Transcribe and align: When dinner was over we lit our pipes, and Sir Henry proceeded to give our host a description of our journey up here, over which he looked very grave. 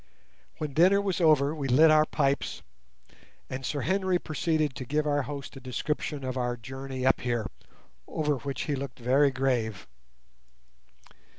When 0.57 0.73
dinner 0.73 0.99
was 0.99 1.21
over 1.21 1.53
we 1.53 1.67
lit 1.67 1.91
our 1.91 2.07
pipes, 2.07 2.63
and 3.51 3.63
Sir 3.63 3.81
Henry 3.81 4.17
proceeded 4.17 4.73
to 4.73 4.83
give 4.83 5.05
our 5.05 5.21
host 5.21 5.55
a 5.57 5.59
description 5.59 6.23
of 6.23 6.37
our 6.37 6.57
journey 6.57 7.05
up 7.05 7.21
here, 7.21 7.45
over 8.07 8.37
which 8.37 8.63
he 8.63 8.73
looked 8.73 8.97
very 8.97 9.29
grave. 9.29 9.85